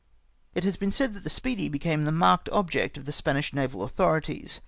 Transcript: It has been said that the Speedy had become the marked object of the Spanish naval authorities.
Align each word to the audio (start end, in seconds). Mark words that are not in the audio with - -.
It 0.55 0.63
has 0.63 0.77
been 0.77 0.89
said 0.89 1.13
that 1.13 1.23
the 1.23 1.29
Speedy 1.29 1.65
had 1.65 1.71
become 1.73 2.01
the 2.01 2.11
marked 2.11 2.49
object 2.49 2.97
of 2.97 3.05
the 3.05 3.11
Spanish 3.11 3.53
naval 3.53 3.83
authorities. 3.83 4.59